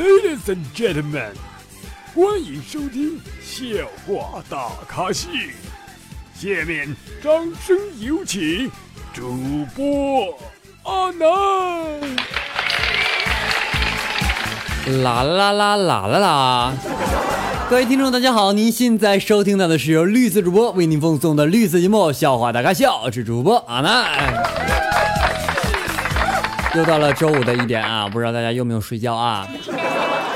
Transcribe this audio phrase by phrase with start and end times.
[0.00, 1.32] Ladies and gentlemen，
[2.14, 3.66] 欢迎收听笑
[4.06, 5.28] 话大咖秀。
[6.34, 7.30] 下面掌
[7.62, 8.70] 声有请
[9.12, 10.34] 主播
[10.84, 11.28] 阿南。
[15.02, 16.72] 啦啦啦啦啦啦！
[17.68, 24.32] 各位听众，大家好，您现在收听到的是由绿色主播为您奉送的绿色节目《笑话大咖笑》，我是主播阿南。
[26.76, 29.46] 又到了周五的一点啊，不知道大家有没有睡觉啊？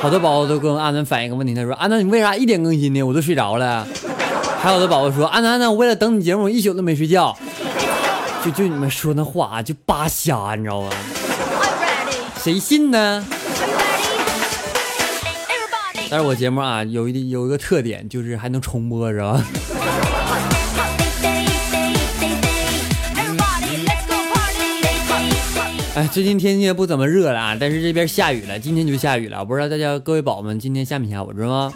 [0.04, 3.02] 好多宝宝都跟安南反映一个问题，他说：“安南，你为啥一点更新呢？
[3.02, 3.88] 我都睡着了。”
[4.60, 7.34] 还有的宝宝说：“安南，阿南，我为了等你节目，我一宿都没睡觉。”
[8.45, 10.90] 就就你们说那话就扒瞎，你知道吗？
[12.36, 13.24] 谁信呢？
[16.10, 19.42] 但是我节目啊，有一有一个特点，就是还能重播，知道吧？
[25.94, 29.44] 哎，最近天气也不怎么热了啊，但是这边下雨了，今天就下雨了。
[29.44, 31.73] 不知道大家各位宝宝们今天下没下，我知道吗？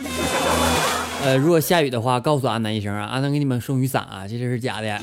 [1.24, 4.98] 呃，如果下雨的话，告诉阿南一声啊，阿南给你们送雨伞啊，这这是假的。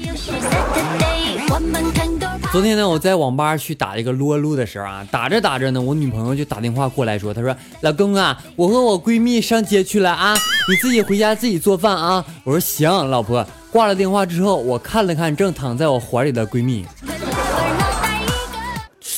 [2.51, 10.33] 昨天呢，我在网吧去打这个撸啊撸的时候啊，打着打着呢，我女朋友就打电话过来说，她说：“老公啊，我和我闺蜜上街去了啊，
[10.69, 16.85] 你自己回家自己做饭啊。”我说：“行，老婆。”挂了电话之后，我看了看正躺在我怀里的闺蜜。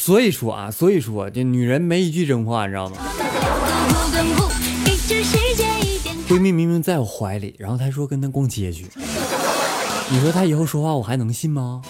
[0.08, 2.96] 所以说啊，所以说这女人没一句真话，你知道吗？
[6.30, 8.86] 闺蜜明明在我怀里，然后她说跟她逛街去。
[10.10, 11.82] 你说她以后说话我还能信吗？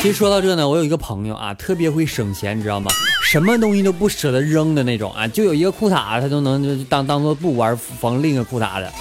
[0.00, 2.92] 其实说到这呢，我有一个朋友啊，特别会省钱，你知道吗？
[3.24, 8.92] 什么东西都不舍得扔的那种啊，就有一个裤衩，他都能就当当做布玩缝另一个裤衩的，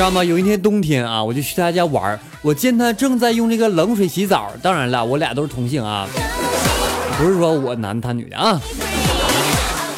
[0.00, 0.24] 知道吗？
[0.24, 4.50] 有一天冬天啊，我就去他家玩，我见他正在用这个冷水洗澡。
[4.62, 6.08] 当然了，我俩都是同性啊。
[7.18, 8.58] 不是说我男他女的啊，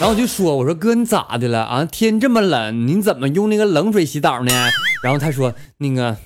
[0.01, 1.85] 然后我就说，我说哥你咋的了啊？
[1.85, 4.51] 天这么冷，你怎么用那个冷水洗澡呢？
[5.05, 6.17] 然后他说那个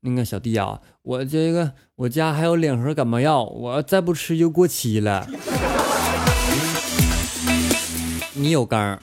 [0.00, 5.24] 那个小弟啊，我这个我家还有两盒感冒药，我再不吃就过期了。
[8.32, 9.00] 你有刚，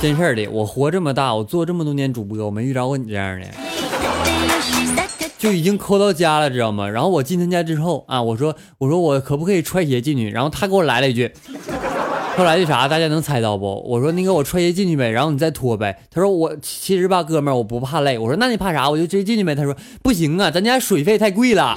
[0.00, 3.46] 真事儿的，我活这么大，我做这么多年主播，我没遇着过你这样的。
[5.36, 6.88] 就已经抠到家了，知道吗？
[6.88, 10.30] 然后我进他家之后啊，我说我说我可不可以穿鞋进去？
[10.30, 11.30] 然后他给我来了一句，
[12.36, 12.86] 后来的啥？
[12.86, 13.82] 大家能猜到不？
[13.88, 15.98] 我说那个我穿鞋进去呗，然后你再脱呗。
[16.10, 18.16] 他说我其实吧，哥们儿我不怕累。
[18.18, 18.88] 我说那你怕啥？
[18.88, 19.54] 我就直接进去呗。
[19.54, 21.74] 他说不行啊，咱家水费太贵了。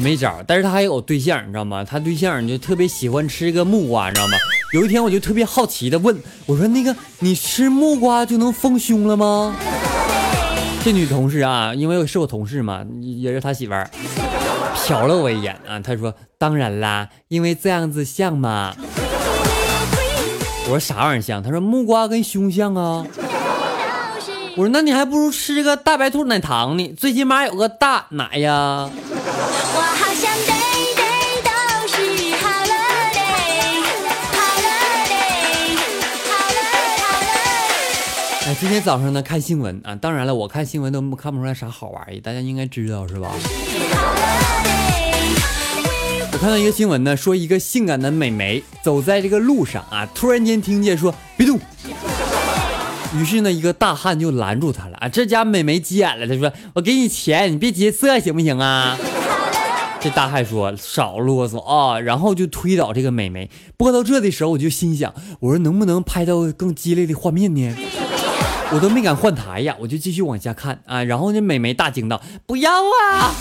[0.00, 0.42] 没招。
[0.46, 1.84] 但是他还有对象，你知道吗？
[1.84, 4.36] 他对象就特别喜欢吃一个木瓜，你知道吗？
[4.72, 6.16] 有一天我就特别好奇的问
[6.46, 9.54] 我说：“那个你吃木瓜就能丰胸了吗？”
[10.84, 13.90] 这女同事啊，因为是我同事嘛，也是他媳妇儿，
[14.86, 18.74] 瞟了我一眼啊，她说：“当然啦，因为这样子像嘛。”
[20.64, 23.04] 我说：“啥玩意儿像？”她说：“木瓜跟胸像啊。”
[24.56, 28.88] 我说：“那你还不如吃个大白兔奶糖呢，最起码有个大奶呀。”
[38.60, 43.32] 今天早上呢看新闻啊，当然了，我看新闻都看不出来啥好玩意，大家应该知道是吧？
[46.30, 51.58] 我看到一个新闻呢，说一个性感的美眉走在这个路上啊，突然间听见说别动，
[53.18, 58.98] 于是呢一个大汉就拦住她了啊，这家美眉急眼了，他说我给你钱，你别劫色行不行啊？
[60.02, 63.48] 这大汉说少啰嗦啊，然后就推倒这个美眉。
[63.78, 67.74] 播到这的时候，我就心想，我说能不能拍到更激烈的画面呢？
[68.72, 71.02] 我都没敢换台呀，我就继续往下看啊。
[71.02, 73.34] 然后那美眉大惊道：“不要啊！”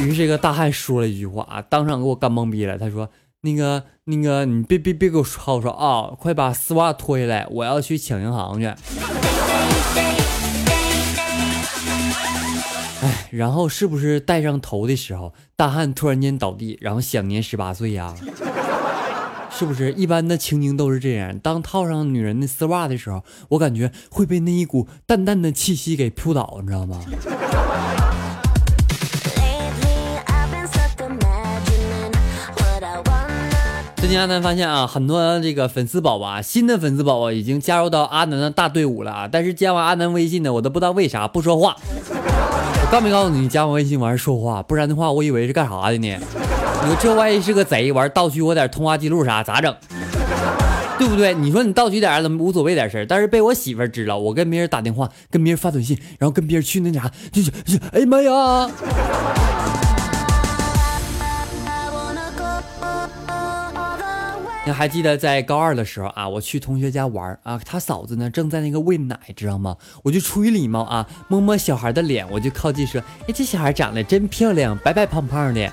[0.00, 2.78] 于是这个大汉说了一句话啊，当场给我干懵逼了。
[2.78, 3.10] 他说
[3.42, 8.66] ：“那个那个，你别别别给我吵吵啊，快把丝袜脱下来，我要去抢银行去。”
[13.00, 18.14] 哎，然后是不是戴上头的时候，大汉突然间倒地，然后享年十八岁呀？
[19.58, 21.36] 是不是一般的情景都是这样？
[21.40, 27.00] 当套上女人的丝袜的时候，我感觉会被那一股淡淡的气息给扑倒，你知道吗？
[33.96, 39.28] 最近阿南发现啊，很多这个粉丝宝宝啊，新的粉丝宝宝已经加入到阿南的大队伍了啊！
[39.30, 41.76] 但是加完阿南微信呢，我都不知道为啥不说话。
[42.08, 46.16] 我告没告诉你，加完微信完事说话，不然的话，我以为是干啥的呢？
[46.80, 49.74] 你说这万一是个贼，玩盗取我点通话记录啥，咋整？
[50.98, 51.34] 对不对？
[51.34, 58.70] 你说你盗取点怎么无所谓点事儿，但是被我媳妇知道，我跟别人打电话，跟别人发短信，然后跟别人去那啥，就就就，哎呀妈呀！
[64.66, 69.76] 你还记得在高二的时候啊，我去同学家玩啊，他嫂子呢正在那个喂奶，知道吗？
[70.02, 75.72] 我就出于礼貌啊，摸摸小孩的脸，我就靠近说，哎，这小孩长得真漂亮，白白胖胖的。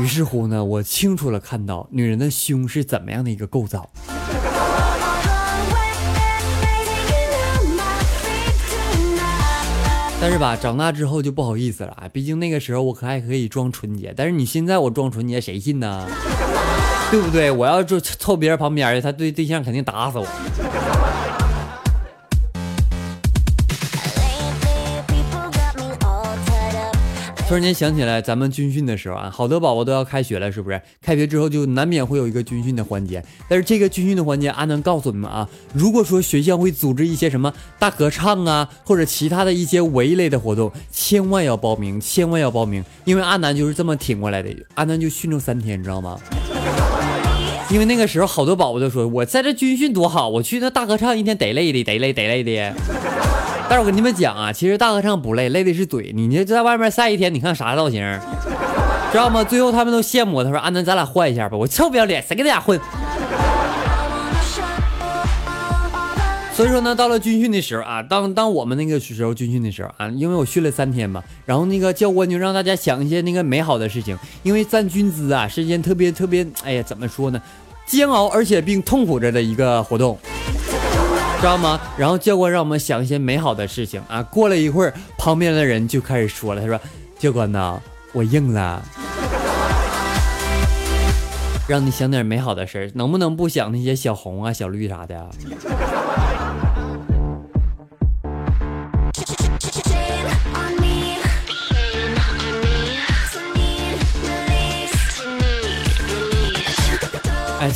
[0.00, 3.88] 于是乎呢，我清楚了看到女人的胸是怎么样的一个构造。
[10.20, 16.06] 但是吧，长大之后就不好意思了啊，毕竟那个时候我可还可以装纯洁，但是你现在我装纯洁，谁信呢？
[17.10, 17.50] 对不对？
[17.50, 20.26] 我要就凑别人旁边去，他对对象肯定打死我。
[27.48, 30.78] 突然间想起来，咱们军训的时候啊，好多宝宝都要开学了，是不是？
[31.00, 33.24] 开学之后就难免会有一个军训的环节。
[33.48, 44.54] 但是这个军训的环节，阿南告诉你们啊，如果说学校会组织一些什么大合唱啊，或者其他的一些文艺类的活动，千万要报名，千万要报名，因为阿南就是这么挺过来的。
[44.74, 46.20] 阿南就训了三天，你知道吗？
[47.70, 52.74] 因为那个时候好多宝宝都说，我在这军训多好，我去那大合唱一天得累的，得累得累的。
[53.68, 56.10] 但是我跟你们讲啊，其实大合唱不累，累的是嘴。
[56.14, 58.00] 你这在外面晒一天，你看啥造型，
[59.12, 59.44] 知道吗？
[59.44, 62.80] 最后他们都羡慕我，他说：“安南，咱俩换一下吧。”我臭不要脸，谁跟你俩混？
[66.54, 77.40] 所以说呢，到了军训的时候啊，当当我们那个时候军训的时候啊，因为我训了三天嘛，然后那个教官就让大家想一些那个美好的事情，因为站军姿啊是一件特别特别，哎呀，怎么说呢，
[77.86, 80.18] 煎熬而且并痛苦着的一个活动。
[81.40, 81.80] 知道吗？
[81.96, 84.22] 然后教官让我们想一些美好的事情啊。
[84.24, 86.80] 过了一会儿，旁边的人就开始说了，他说
[87.18, 87.80] ：“教官呐，
[88.12, 88.82] 我硬了，
[91.68, 95.30] 让你想点美好的事儿，能不能不想那些小红啊、小绿啥的？”，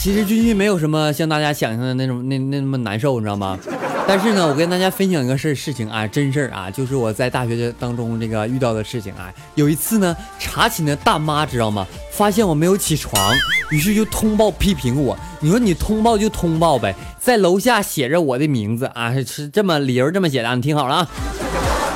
[0.03, 3.57] 其实军训没有什么像大家想象的那种那那么难受，你知道吗？
[4.05, 9.33] 但是呢，我跟大家分享一个事事情啊，真事儿啊，就是我在大学当中这个遇到的事情啊。
[9.55, 11.87] 有一次呢，查寝的大妈知道吗？
[12.11, 13.33] 发现我没有起床，
[13.71, 15.17] 于是就通报批评我。
[15.39, 21.09] 你说你通报就通报呗，在楼下写着我的名字啊，是这么理由这么写的，你听好了啊。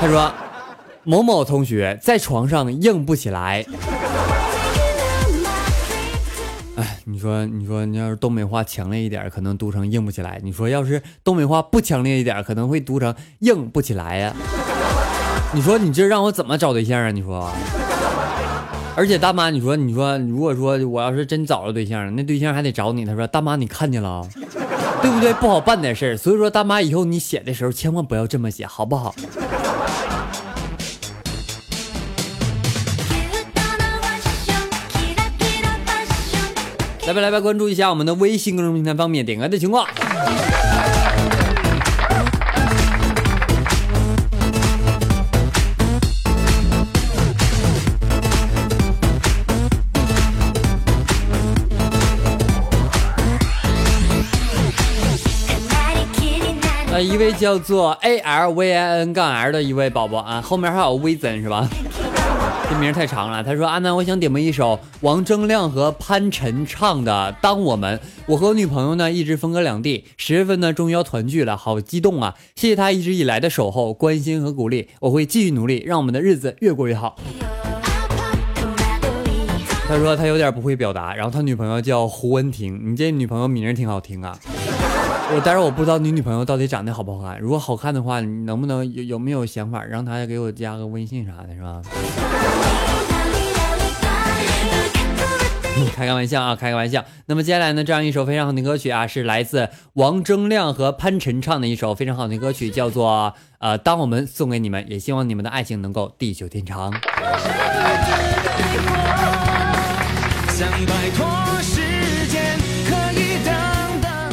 [0.00, 0.32] 他说，
[1.02, 3.66] 某某同学在床上硬不起来。
[7.08, 10.40] 你说，你说，你要是东北话强烈一点，可能读成硬不起来。
[10.42, 14.34] 你说，要是东北话不强烈一点，可能会读成硬不起来呀。
[15.54, 17.12] 你说，你这让我怎么找对象啊？
[17.12, 17.48] 你说，
[18.96, 23.04] 而且大妈，你说，你说，如果说我要是真找了对象，那对象还得找你。
[23.04, 24.28] 他说，大妈，你看见了，
[25.00, 25.32] 对不对？
[25.34, 26.16] 不好办点事儿。
[26.16, 29.14] 所以说，大妈，以后你写的时候千万不要这么写，好不好？
[37.06, 39.86] 来吧，来吧，关注一下我们的微信公众平台方面点歌的情况。
[56.92, 61.68] 呃，一位叫做 A L V I N 杠 L 的一位宝宝啊，后面还有微森是吧？
[62.68, 63.44] 这名太长了。
[63.44, 67.98] 他说：“阿南，我想点播一首王铮亮和潘辰唱的《当我们》。
[68.26, 72.34] 我和我女朋友呢一直分隔两地，十月份呢终于要团聚了，好激动啊！
[72.56, 77.16] 谢谢他一直以来的守候、关心和鼓励，我会继续努力，让我们的日子越过越好。”
[79.88, 84.36] 他说他有点不会表达，然后他女朋友叫胡文婷，你这女朋友名挺好听啊。
[85.34, 91.82] 我但是我不知道你女朋友到底长得好不好看，如果好看的话，你能不能有有没有想法让她给我加个微信啥的，是吧？
[95.94, 97.04] 开个玩笑啊，开个玩笑。
[97.26, 106.92] 那么接下来呢，这样一首非常好的歌曲啊，是来自王铮亮和潘辰唱的一首非常好的歌曲，叫做呃，当我们送给你们，也希望你们的爱情能够地久天长。
[110.48, 111.26] 想摆脱
[111.60, 111.82] 是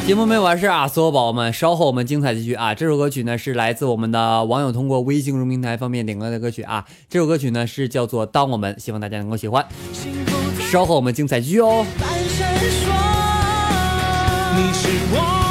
[0.06, 2.74] 节目没完事啊，所有宝宝们，稍后我们精彩继续啊！
[2.74, 9.66] 这首歌曲呢是来自我们的网友通过微信公众平台方面点歌的歌曲啊，这首歌曲呢是叫做《当我们》，希望大家能够喜欢。
[10.70, 11.86] 稍后我们精彩继续哦。
[14.56, 15.43] 的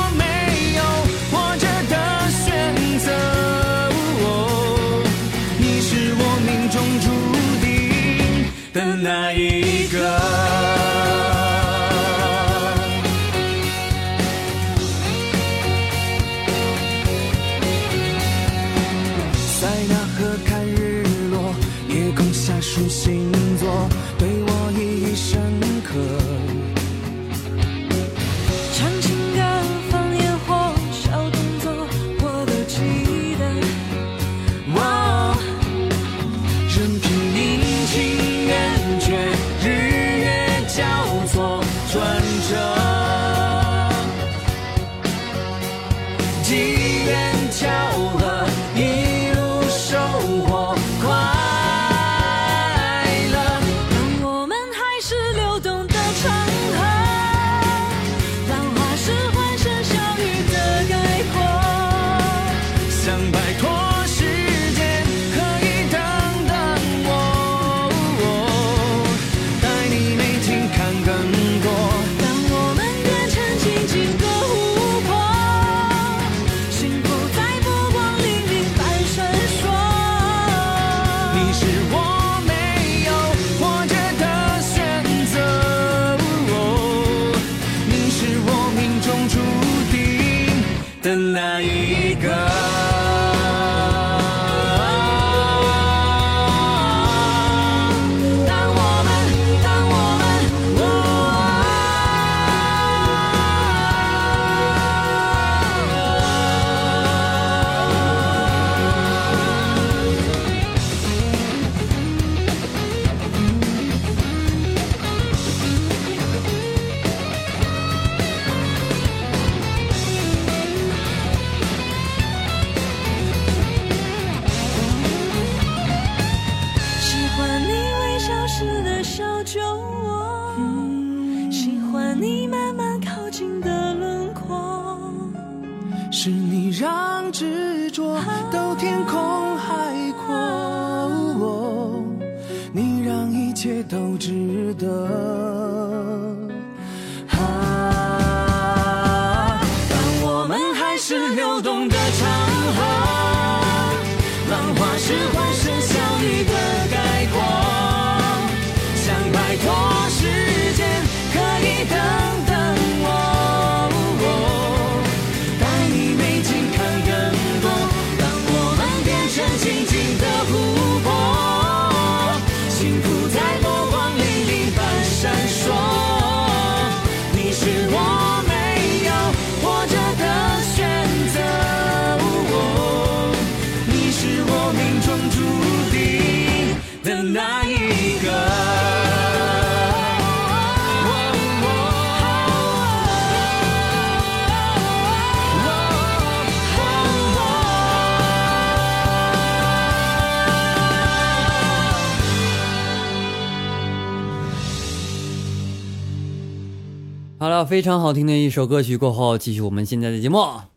[207.66, 210.73] 非常好听的一首歌曲过后，继续我们现在的节目。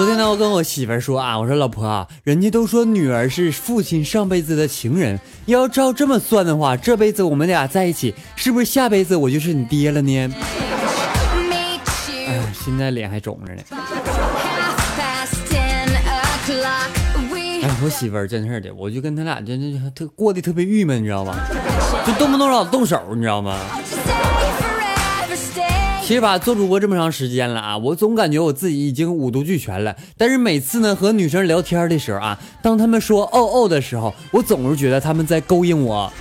[0.00, 10.32] 昨天呢，我跟我媳妇儿说啊，我说老婆啊，人家都说女儿是父亲上辈子的情人，要照这么算的话，这辈子我们俩在一起，是不是下辈子我就是你爹了呢？
[12.26, 13.60] 哎，现在脸还肿着呢。
[17.62, 21.36] 哎，我媳妇儿真是的，我就跟他俩真真特过得特别郁闷，你知道吗？
[22.06, 23.58] 就动不动老动手，你知道吗？
[26.10, 29.94] 其实吧，做主播这么长时间了啊，我总感觉我自己已经五毒俱全了。
[30.18, 36.12] 但是每次呢和女生聊天的时候啊，当她们说哦哦的时候，我总是觉得他们在勾引我。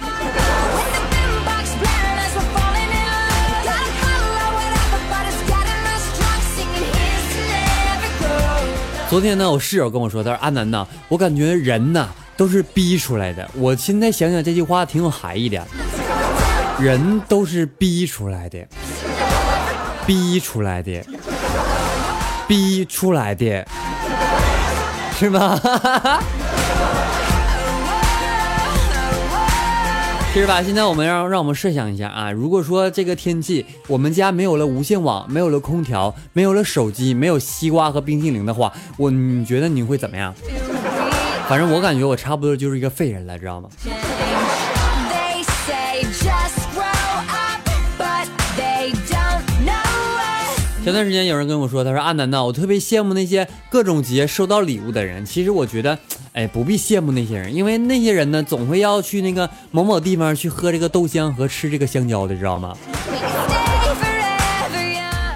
[9.10, 13.50] 昨天呢，我室友跟我说，他说阿南呐，我感觉人呐都是逼出来的。
[13.56, 15.66] 我现在想想这句话挺有含义的，
[16.80, 18.60] 人都是逼出来的。
[20.10, 21.06] 逼出来的，
[22.48, 23.64] 逼出来的，
[25.20, 25.56] 是吧？
[30.34, 40.34] 其实吧，现在我们让让我们设想一下啊，如果说这个天气，我们家没有了无线网，没有了空调，没有了手机，没有西瓜和冰淇淋的话，我你觉得你会怎么样？
[41.48, 43.70] 反正我感觉我差不多就是一个废人了，知道吗？
[50.90, 55.24] 前段时间有人跟我说，他说阿南呐，我特别羡慕那些各种节收到礼物的人。
[55.24, 55.96] 其实我觉得，
[56.34, 62.76] 哎，不必羡慕那些人，因为那些人呢，总会要去那个某某地方去喝这个豆香和吃这个香蕉的，知道吗？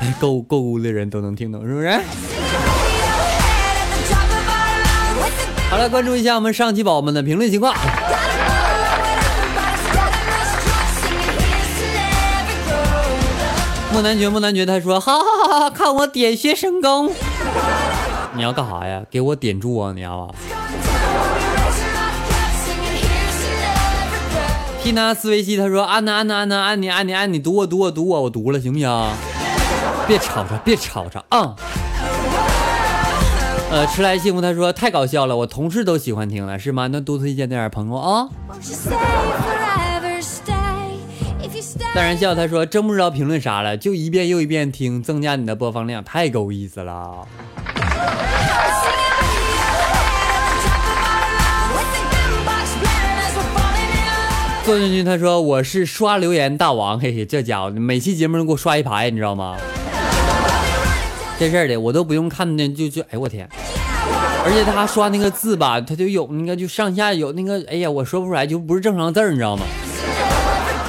[0.02, 1.88] 哎，购购物的人都能听懂，是不是？
[5.70, 7.76] 好了，关注一下我们上期宝宝们的评论情况。
[13.94, 17.12] 木男爵，木男爵，他说：好好好好，看我点穴神功。
[18.36, 19.04] 你要干啥呀？
[19.12, 19.94] 给我点住啊！
[19.94, 20.34] 你要。
[24.82, 28.90] 皮娜斯维西，他说：安娜，安娜，安娜，安你，安你，安你，读我，读我，读我，我读了，行不行？
[30.08, 31.56] 别吵吵，别吵吵啊！
[33.70, 36.88] 呃，迟来幸福，他说：太搞笑了，我同事都喜欢听了，是吗？
[36.88, 38.28] 那多推荐点朋友啊。
[41.96, 47.28] 大然笑，他说真不知道评论啥了，就一遍又一遍听，增加你的播放量，太够意思了。
[54.66, 59.58] 坐进去，他说我是刷留言大王，嘿嘿，这家伙每期节目都给我刷一排，你知道吗？
[61.38, 63.46] 真事儿的，我都不用看那就就哎我天，
[64.46, 69.66] 而且他刷那个字吧，他就有那个就上下有那个，哎呀，我说不出来，就不是正常字，你知道吗？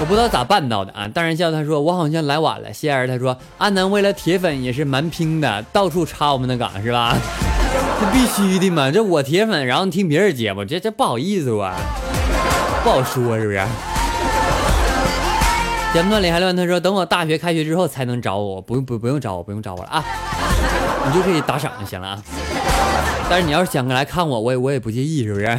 [0.00, 1.08] 我不知道咋办到的啊！
[1.08, 2.72] 大人笑他说我好像来晚了。
[2.72, 7.16] 谢儿他说阿南为了铁粉也是蛮拼的，到处插我们的岗是吧？
[8.00, 8.90] 这必须的嘛！
[8.90, 11.76] 这我铁粉，然后听别人节目，这这不好意思吧，
[12.82, 13.62] 不好说是不是？
[15.94, 20.04] 节目段里还乱他说等我大学开学之后才能找我，不用不不用找我，不用找我了啊，
[21.06, 22.22] 你就可以打赏就行了啊。
[23.30, 25.58] 但是你要是想来看我，我也我也不介意，是不是？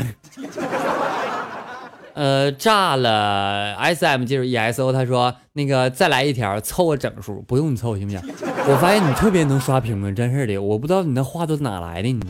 [2.16, 8.22] 呃，炸了！S M 就是 E S O，他说那个再来一条，凑个整数，不用你凑行不行？
[8.70, 12.22] 我发现你特别能刷屏了，真是的，我不知道你那话都哪来的你。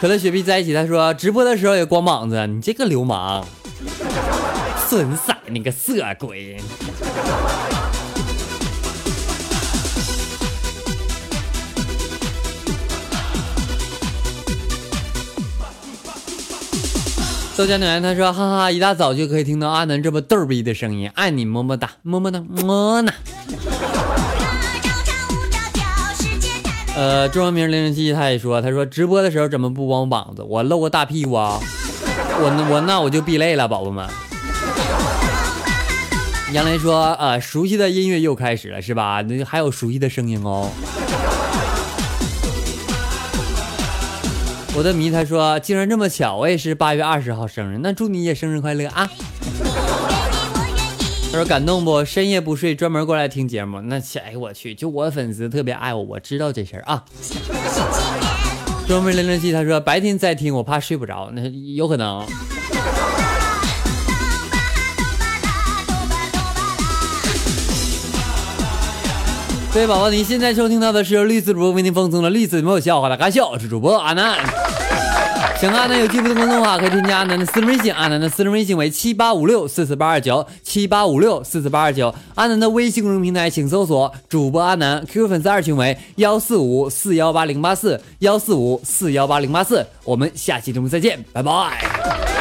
[0.00, 3.44] 可乐雪碧在一起，他说直播的时候也光膀子，你这个流氓，
[4.88, 6.56] 损色，你个色鬼。
[17.58, 23.12] 豆浆牛他说：“哈哈，一大早就可以听到阿南这么逗逼的声音，爱你么么哒，么么哒，么呢。”
[26.94, 30.44] 呃，中文名零零七他也说：“他说直播的时候怎么不光膀子？
[30.44, 31.58] 我露个大屁股啊！
[32.38, 34.08] 我我那我就避累了，宝宝们。”
[36.54, 39.20] 杨雷说：“呃，熟悉的音乐又开始了，是吧？
[39.22, 40.70] 那还有熟悉的声音哦。”
[44.78, 49.10] 我的迷他说，竟然这么巧，我也是八月二十号生日，那祝你也生日快乐啊！
[51.32, 52.04] 他说感动不？
[52.04, 57.04] 深夜不睡，专门过来听节目，那哎我去，就我粉丝特别爱我，我知道这事儿啊。
[58.86, 61.42] 专门零零七他说白天在听，我怕睡不着，那
[61.74, 62.24] 有可能。
[69.72, 74.38] 各位宝宝，您现在收听到的是由绿色主播为您奉送的绿色没有笑话的搞笑，我是主播阿南。
[75.60, 82.12] 想看阿南有进步的观众的话，可以添加阿南的私人微信，阿南的私人微信为七八五六四四八二九七八五六四四八二九。
[82.34, 89.86] 阿南的微信公众平台，请搜索主播阿南，QQ 粉丝二群为幺四五四幺八零八四幺四五四幺八零八四。
[90.04, 92.37] 我们下期节目再见，拜拜。